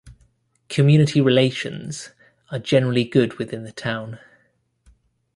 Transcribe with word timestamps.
Community 0.67 1.21
relations 1.21 2.09
are 2.51 2.57
generally 2.57 3.03
good 3.03 3.37
within 3.37 3.63
the 3.65 3.71
town. 3.71 4.17